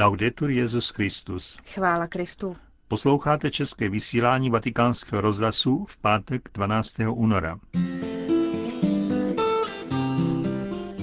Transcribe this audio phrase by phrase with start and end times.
[0.00, 1.58] Laudetur Jezus Christus.
[1.74, 2.56] Chvála Kristu.
[2.88, 6.96] Posloucháte české vysílání Vatikánského rozhlasu v pátek 12.
[7.08, 7.58] února.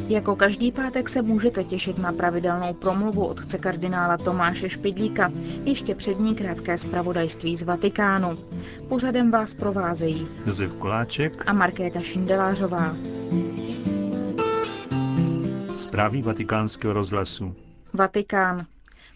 [0.07, 5.31] Jako každý pátek se můžete těšit na pravidelnou promluvu otce kardinála Tomáše Špidlíka,
[5.65, 8.37] ještě před ní krátké zpravodajství z Vatikánu.
[8.89, 12.95] Pořadem vás provázejí Josef Koláček a Markéta Šindelářová.
[15.77, 17.55] Zprávy vatikánského rozhlasu.
[17.93, 18.65] Vatikán.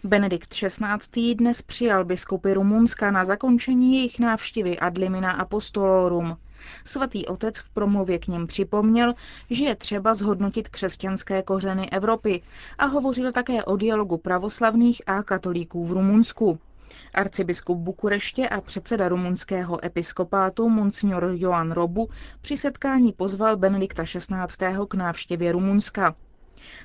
[0.04, 1.34] Benedikt XVI.
[1.34, 6.36] dnes přijal biskupy Rumunska na zakončení jejich návštěvy ad limina apostolorum.
[6.84, 9.14] Svatý otec v promluvě k ním připomněl,
[9.50, 12.42] že je třeba zhodnotit křesťanské kořeny Evropy
[12.78, 16.58] a hovořil také o dialogu pravoslavných a katolíků v Rumunsku.
[17.14, 22.08] Arcibiskup Bukureště a předseda rumunského episkopátu Monsignor Joan Robu
[22.40, 24.86] při setkání pozval Benedikta XVI.
[24.88, 26.14] k návštěvě Rumunska.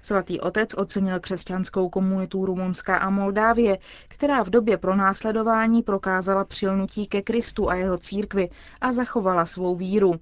[0.02, 3.77] Svatý otec ocenil křesťanskou komunitu Rumunska a Moldávie,
[4.08, 8.50] která v době pronásledování prokázala přilnutí ke Kristu a jeho církvi
[8.81, 10.14] a zachovala svou víru.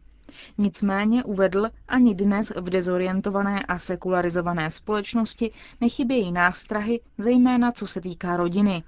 [0.58, 5.52] Nicméně uvedl, ani dnes v dezorientované a sekularizované společnosti
[5.82, 8.84] nechybějí nástrahy, zejména co se týká rodiny.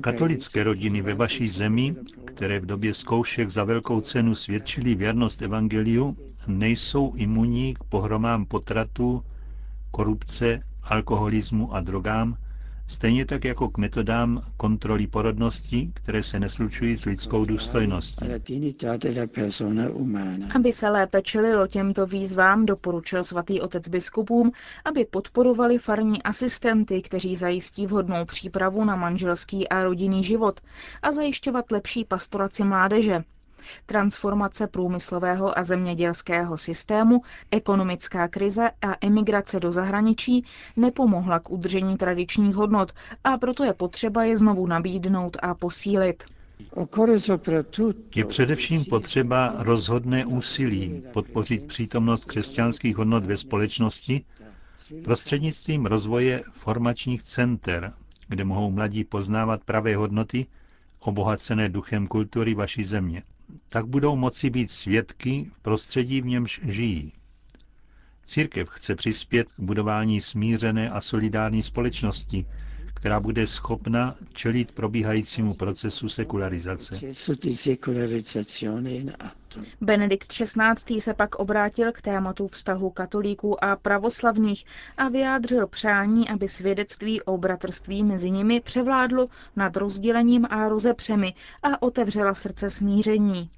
[0.00, 6.16] Katolické rodiny ve vaší zemi, které v době zkoušek za velkou cenu svědčili věrnost evangeliu,
[6.46, 9.24] nejsou imunní k pohromám potratu,
[9.90, 12.36] korupce, alkoholismu a drogám,
[12.90, 18.26] stejně tak jako k metodám kontroly porodnosti, které se neslučují s lidskou důstojností.
[20.54, 24.52] Aby se lépe čelilo těmto výzvám, doporučil svatý otec biskupům,
[24.84, 30.60] aby podporovali farní asistenty, kteří zajistí vhodnou přípravu na manželský a rodinný život
[31.02, 33.24] a zajišťovat lepší pastoraci mládeže,
[33.86, 40.44] Transformace průmyslového a zemědělského systému, ekonomická krize a emigrace do zahraničí
[40.76, 42.92] nepomohla k udržení tradičních hodnot
[43.24, 46.24] a proto je potřeba je znovu nabídnout a posílit.
[48.14, 54.24] Je především potřeba rozhodné úsilí podpořit přítomnost křesťanských hodnot ve společnosti
[55.04, 57.92] prostřednictvím rozvoje formačních center,
[58.28, 60.46] kde mohou mladí poznávat pravé hodnoty,
[61.00, 63.22] obohacené duchem kultury vaší země
[63.68, 67.12] tak budou moci být svědky v prostředí, v němž žijí.
[68.26, 72.46] Církev chce přispět k budování smířené a solidární společnosti,
[73.00, 77.00] která bude schopna čelit probíhajícímu procesu sekularizace.
[79.80, 81.00] Benedikt XVI.
[81.00, 84.64] se pak obrátil k tématu vztahu katolíků a pravoslavných
[84.96, 91.82] a vyjádřil přání, aby svědectví o bratrství mezi nimi převládlo nad rozdělením a rozepřemi a
[91.82, 93.50] otevřela srdce smíření.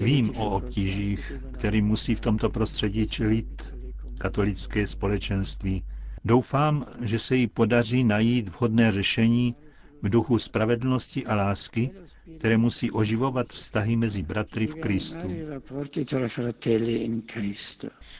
[0.00, 3.74] Vím o obtížích, který musí v tomto prostředí čelit
[4.18, 5.84] katolické společenství.
[6.24, 9.54] Doufám, že se jí podaří najít vhodné řešení
[10.02, 11.90] v duchu spravedlnosti a lásky,
[12.38, 15.28] které musí oživovat vztahy mezi bratry v Kristu.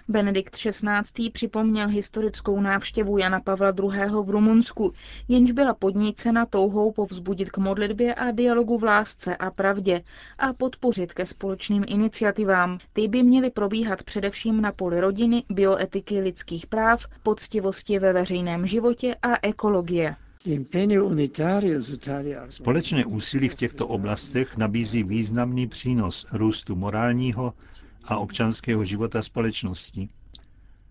[0.09, 1.31] Benedikt XVI.
[1.32, 4.10] připomněl historickou návštěvu Jana Pavla II.
[4.22, 4.93] v Rumunsku,
[5.28, 10.03] jenž byla podnícena touhou povzbudit k modlitbě a dialogu v lásce a pravdě
[10.38, 12.78] a podpořit ke společným iniciativám.
[12.93, 19.16] Ty by měly probíhat především na poli rodiny, bioetiky lidských práv, poctivosti ve veřejném životě
[19.22, 20.16] a ekologie.
[22.48, 27.53] Společné úsilí v těchto oblastech nabízí významný přínos růstu morálního
[28.09, 30.09] a občanského života společnosti.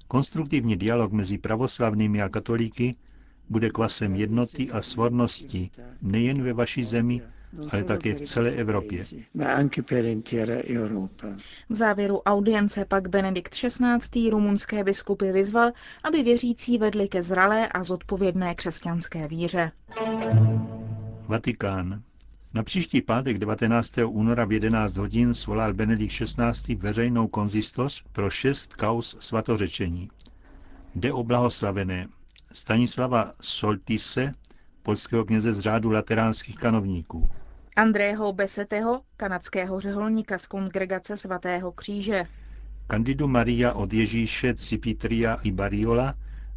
[0.08, 2.96] Konstruktivní dialog mezi pravoslavnými a katolíky
[3.50, 5.70] bude kvasem jednoty a svornosti
[6.02, 7.22] nejen ve vaší zemi,
[7.72, 9.04] ale také v celé Evropě.
[11.70, 14.30] V závěru audience pak Benedikt XVI.
[14.30, 15.72] rumunské biskupy vyzval,
[16.04, 19.72] aby věřící vedli ke zralé a zodpovědné křesťanské víře.
[21.28, 22.02] Vatikán.
[22.54, 23.94] Na příští pátek 19.
[24.06, 26.76] února v 11 hodin svolal Benedikt XVI.
[26.76, 30.10] veřejnou konzistoř pro šest kaus svatořečení.
[30.96, 32.08] Jde o blahoslavené
[32.52, 34.32] Stanislava Soltise,
[34.84, 37.30] polského kněze z řádu lateránských kanovníků.
[37.76, 42.24] Andrého Beseteho, kanadského řeholníka z kongregace svatého kříže.
[42.88, 46.14] Kandidu Maria od Ježíše Cipitria i Bariola,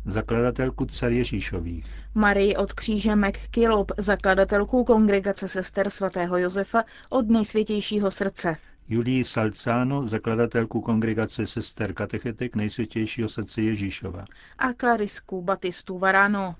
[0.06, 1.86] zakladatelku car Ježíšových.
[2.14, 8.56] Marii od kříže McKillop, zakladatelku kongregace sester svatého Josefa od nejsvětějšího srdce.
[8.88, 14.24] Julii Salcano, zakladatelku kongregace sester katechetek nejsvětějšího srdce Ježíšova.
[14.58, 16.54] A Klarisku Batistu Varano.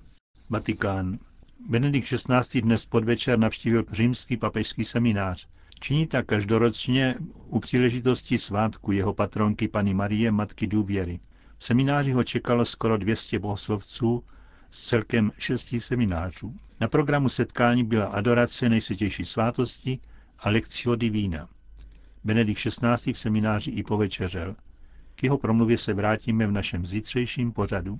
[0.49, 1.19] Vatikán.
[1.69, 2.61] Benedikt XVI.
[2.61, 5.47] dnes podvečer navštívil římský papežský seminář.
[5.79, 7.15] Činí tak každoročně
[7.47, 11.19] u příležitosti svátku jeho patronky Pany Marie Matky důvěry.
[11.61, 14.23] Semináři ho čekalo skoro 200 bohoslovců
[14.71, 16.53] z celkem šesti seminářů.
[16.79, 19.99] Na programu setkání byla adorace nejsvětější svátosti
[20.39, 21.49] a lekcio divina.
[22.23, 23.13] Benedikt XVI.
[23.13, 24.55] v semináři i povečeřel.
[25.15, 27.99] K jeho promluvě se vrátíme v našem zítřejším pořadu.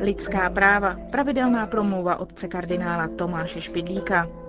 [0.00, 0.96] Lidská práva.
[1.10, 4.45] Pravidelná promluva otce kardinála Tomáše Špidlíka.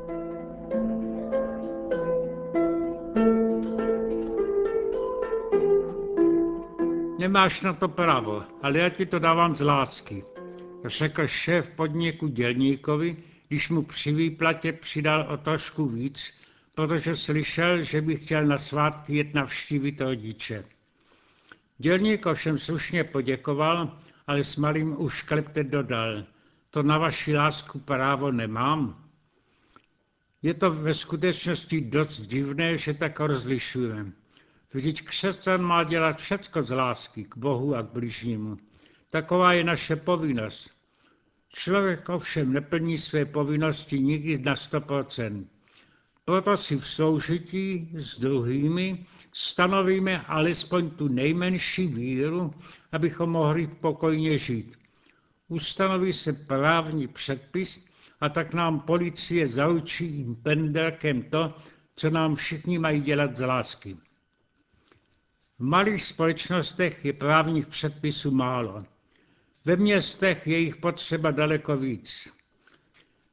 [7.27, 10.23] Nemáš na to právo, ale já ti to dávám z lásky,
[10.85, 16.33] řekl šéf podniku dělníkovi, když mu při výplatě přidal o trošku víc,
[16.75, 20.65] protože slyšel, že by chtěl na svátky jet navštívit rodiče.
[21.77, 23.97] Dělník ovšem slušně poděkoval,
[24.27, 26.23] ale s malým ušklepte dodal,
[26.69, 29.03] to na vaši lásku právo nemám.
[30.41, 34.11] Je to ve skutečnosti dost divné, že tak rozlišujeme.
[34.73, 38.57] Vždyť křesťan má dělat všecko z lásky k Bohu a k bližnímu.
[39.09, 40.69] Taková je naše povinnost.
[41.49, 45.45] Člověk ovšem neplní své povinnosti nikdy na 100%.
[46.25, 52.53] Proto si v soužití s druhými stanovíme alespoň tu nejmenší víru,
[52.91, 54.77] abychom mohli pokojně žít.
[55.47, 57.85] Ustanoví se právní předpis
[58.21, 61.53] a tak nám policie zaručí pendelkem to,
[61.95, 63.97] co nám všichni mají dělat z lásky.
[65.59, 68.85] V malých společnostech je právních předpisů málo.
[69.65, 72.33] Ve městech je jich potřeba daleko víc.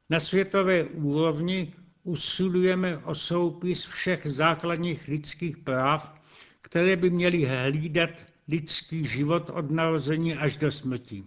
[0.09, 1.73] Na světové úrovni
[2.03, 6.21] usilujeme o soupis všech základních lidských práv,
[6.61, 8.09] které by měly hlídat
[8.47, 11.23] lidský život od narození až do smrti.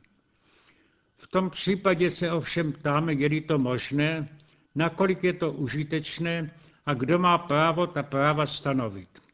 [1.17, 4.29] V tom případě se ovšem ptáme, je to možné,
[4.75, 6.51] nakolik je to užitečné
[6.87, 9.28] a kdo má právo ta práva stanovit.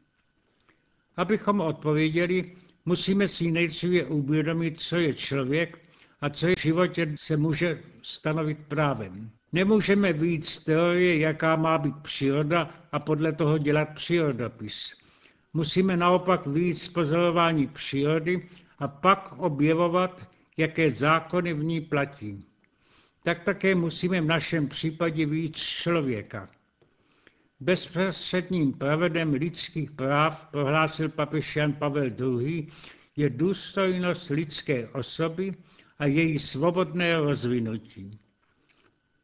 [1.17, 2.53] Abychom odpověděli,
[2.85, 5.79] musíme si nejdříve uvědomit, co je člověk
[6.21, 9.31] a co je v životě se může stanovit právem.
[9.53, 14.93] Nemůžeme víc z teorie, jaká má být příroda a podle toho dělat přírodopis.
[15.55, 22.45] Musíme naopak víc pozorování přírody a pak objevovat, jaké zákony v ní platí.
[23.23, 26.49] Tak také musíme v našem případě víc člověka.
[27.61, 32.69] Bezprostředním pravedem lidských práv, prohlásil papež Jan Pavel II.,
[33.17, 35.55] je důstojnost lidské osoby
[35.99, 38.19] a její svobodné rozvinutí.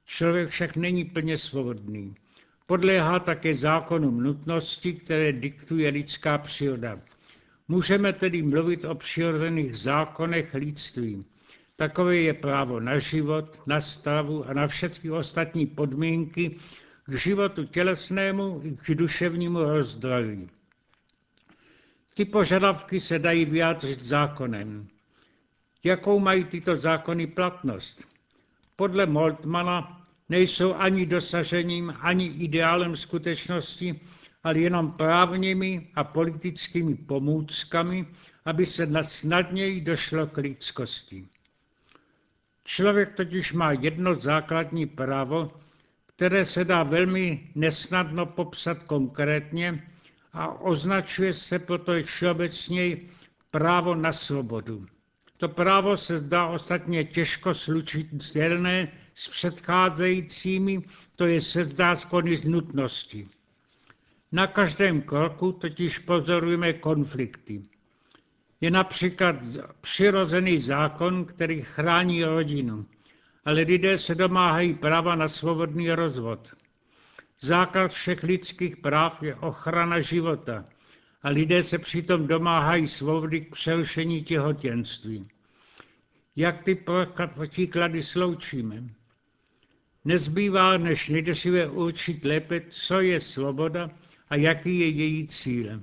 [0.05, 2.15] Člověk však není plně svobodný.
[2.67, 7.01] Podléhá také zákonům nutnosti, které diktuje lidská příroda.
[7.69, 11.25] Můžeme tedy mluvit o přirozených zákonech lidství.
[11.77, 16.57] Takové je právo na život, na stravu a na všechny ostatní podmínky
[17.11, 20.51] k životu tělesnému i k duševnímu rozdraví.
[22.15, 24.89] Ty požadavky se dají vyjádřit zákonem.
[25.85, 28.09] Jakou mají tyto zákony platnost?
[28.77, 34.01] Podle Moltmana nejsou ani dosažením, ani ideálem skutečnosti,
[34.45, 38.07] ale jenom právními a politickými pomůckami,
[38.45, 41.29] aby se snadněji došlo k lidskosti.
[42.65, 45.53] Člověk totiž má jedno základní právo,
[46.21, 49.89] které se dá velmi nesnadno popsat konkrétně
[50.33, 52.97] a označuje se proto všeobecně
[53.51, 54.87] právo na svobodu.
[55.37, 60.83] To právo se zdá ostatně těžko slučitelné s předcházejícími,
[61.17, 63.27] to je se zdá skony z nutnosti.
[64.33, 67.63] Na každém kroku totiž pozorujeme konflikty.
[68.61, 69.37] Je například
[69.81, 72.87] přirozený zákon, který chrání rodinu,
[73.45, 76.55] ale lidé se domáhají práva na svobodný rozvod.
[77.41, 80.65] Základ všech lidských práv je ochrana života
[81.23, 85.29] a lidé se přitom domáhají svobody k přerušení těhotenství.
[86.37, 86.75] Jak ty
[87.35, 88.85] protiklady sloučíme?
[90.05, 93.91] Nezbývá, než nejdříve určit lépe, co je svoboda
[94.31, 95.83] a jaký je její cíl.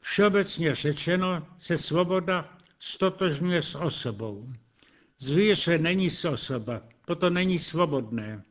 [0.00, 4.48] Všeobecně řečeno se svoboda stotožňuje s osobou.
[5.20, 8.42] Zvíře není osoba, proto není svobodné.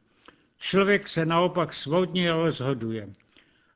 [0.60, 3.10] Člověk se naopak svobodně rozhoduje.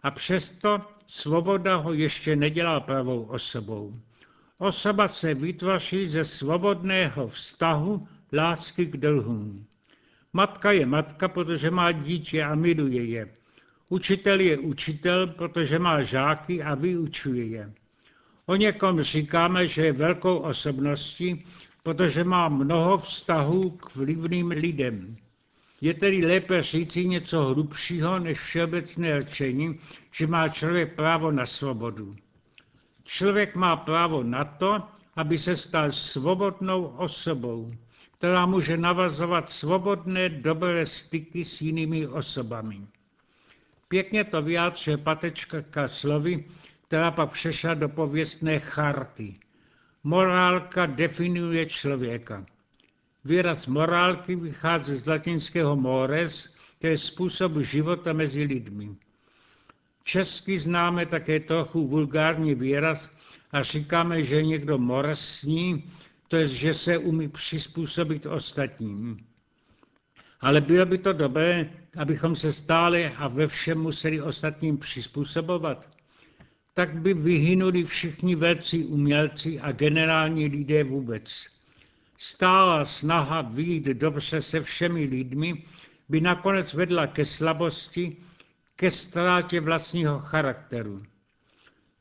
[0.04, 3.94] A přesto svoboda ho ještě nedělá pravou osobou.
[4.58, 9.66] Osoba se vytvoří ze svobodného vztahu lásky k druhům.
[10.34, 13.28] Matka je matka, protože má dítě a miluje je.
[13.90, 17.74] Učitel je učitel, protože má žáky a vyučuje je.
[18.46, 21.46] O někom říkáme, že je velkou osobností,
[21.84, 25.18] protože má mnoho vztahů k vlivným lidem.
[25.82, 29.80] Je tedy lépe říci něco hrubšího než všeobecné řečení,
[30.12, 32.16] že má člověk právo na svobodu.
[33.04, 34.84] Člověk má právo na to,
[35.16, 37.74] aby se stal svobodnou osobou,
[38.18, 42.82] která může navazovat svobodné dobré styky s jinými osobami.
[43.88, 46.46] Pěkně to vyjádřuje Patečka slovy,
[46.88, 49.36] která pak přešla do pověstné charty.
[50.04, 52.46] Morálka definuje člověka.
[53.26, 58.96] Výraz morálky vychází z latinského mores, to je způsob života mezi lidmi.
[60.04, 63.12] Česky známe také trochu vulgární výraz
[63.52, 65.84] a říkáme, že je někdo morsní,
[66.28, 69.26] to je, že se umí přizpůsobit ostatním.
[70.40, 76.01] Ale bylo by to dobré, abychom se stále a ve všem museli ostatním přizpůsobovat.
[76.74, 81.48] Tak by vyhynuli všichni velcí umělci a generální lidé vůbec.
[82.18, 85.64] Stála snaha výjít dobře se všemi lidmi
[86.10, 88.18] by nakonec vedla ke slabosti,
[88.76, 91.04] ke ztrátě vlastního charakteru.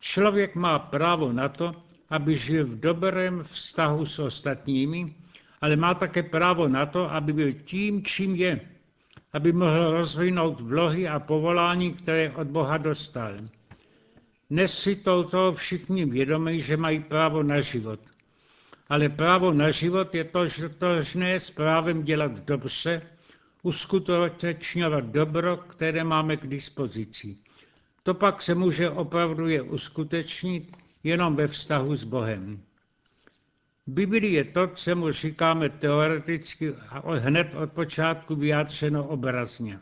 [0.00, 1.74] Člověk má právo na to,
[2.10, 5.14] aby žil v dobrém vztahu s ostatními,
[5.60, 8.60] ale má také právo na to, aby byl tím, čím je,
[9.32, 13.34] aby mohl rozvinout vlohy a povolání, které od Boha dostal.
[14.50, 18.00] Dnes si toho všichni vědomí, že mají právo na život.
[18.88, 20.30] Ale právo na život je
[20.78, 23.02] tožné s právem dělat dobře,
[23.62, 27.36] uskutečňovat dobro, které máme k dispozici.
[28.02, 32.62] To pak se může opravdu je uskutečnit jenom ve vztahu s Bohem.
[33.86, 39.80] Biblii je to, co mu říkáme teoreticky a hned od počátku vyjádřeno obrazně.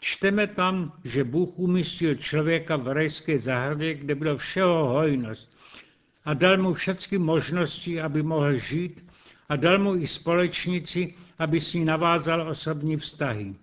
[0.00, 5.50] Čteme tam, že Bůh umístil člověka v rajské zahradě, kde bylo všeho hojnost
[6.24, 9.04] a dal mu všechny možnosti, aby mohl žít
[9.48, 13.54] a dal mu i společnici, aby s ní navázal osobní vztahy.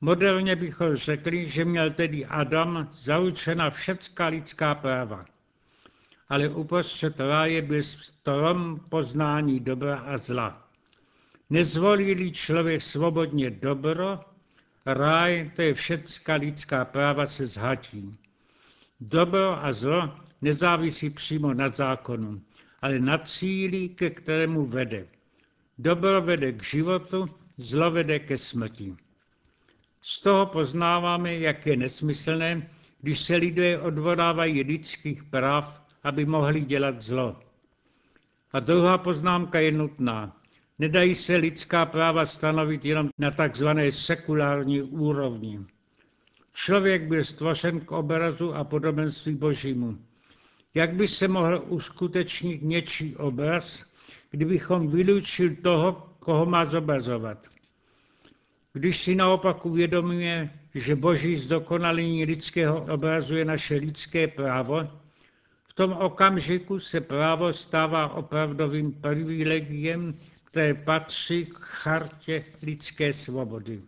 [0.00, 5.24] Moderně bychom řekli, že měl tedy Adam zaručena všecká lidská práva.
[6.28, 10.68] Ale uprostřed ráje byl strom poznání dobra a zla.
[11.50, 14.20] Nezvolili člověk svobodně dobro,
[14.94, 18.18] ráj, to je všecká lidská práva, se zhatí.
[19.00, 22.40] Dobro a zlo nezávisí přímo na zákonu,
[22.82, 25.06] ale na cíli, ke kterému vede.
[25.78, 27.28] Dobro vede k životu,
[27.58, 28.96] zlo vede ke smrti.
[30.02, 32.70] Z toho poznáváme, jak je nesmyslné,
[33.00, 37.40] když se lidé odvodávají lidských práv, aby mohli dělat zlo.
[38.52, 40.39] A druhá poznámka je nutná.
[40.80, 45.60] Nedají se lidská práva stanovit jenom na takzvané sekulární úrovni.
[46.52, 49.98] Člověk byl stvořen k obrazu a podobenství božímu.
[50.74, 53.84] Jak by se mohl uskutečnit něčí obraz,
[54.30, 57.46] kdybychom vylučil toho, koho má zobrazovat?
[58.72, 64.88] Když si naopak uvědomíme, že boží zdokonalení lidského obrazu je naše lidské právo,
[65.64, 70.14] v tom okamžiku se právo stává opravdovým privilegiem,
[70.50, 73.82] které patří k chartě lidské svobody.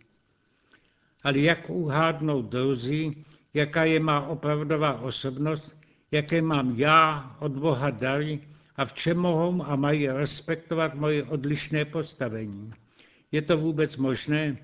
[1.23, 5.75] Ale jak uhádnout druzí, jaká je má opravdová osobnost,
[6.11, 8.41] jaké mám já od Boha dary
[8.75, 12.73] a v čem mohou a mají respektovat moje odlišné postavení.
[13.31, 14.57] Je to vůbec možné?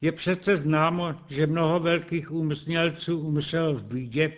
[0.00, 4.32] Je přece známo, že mnoho velkých umělců umřelo v bídě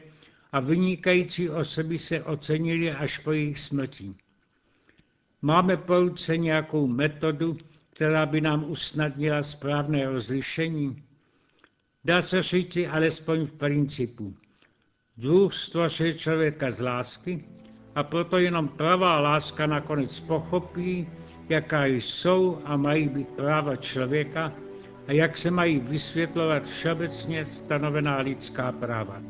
[0.52, 4.14] a vynikající osoby se ocenili až po jejich smrti.
[5.42, 7.56] Máme po ruce nějakou metodu,
[7.92, 11.02] která by nám usnadnila správné rozlišení?
[12.04, 14.34] Dá se říci alespoň v principu.
[15.16, 17.44] Bůh stvořil člověka z lásky
[17.94, 21.08] a proto jenom pravá láska nakonec pochopí,
[21.48, 24.52] jaká jsou a mají být práva člověka
[25.06, 29.22] a jak se mají vysvětlovat všeobecně stanovená lidská práva.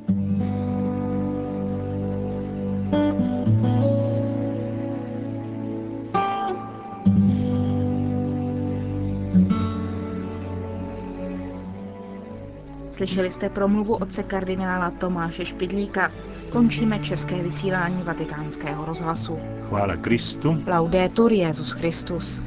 [12.90, 16.12] Slyšeli jste promluvu otce kardinála Tomáše Špidlíka.
[16.52, 19.38] Končíme české vysílání vatikánského rozhlasu.
[19.68, 20.62] Chvála Kristu.
[20.66, 22.42] Laudetur Jezus Christus.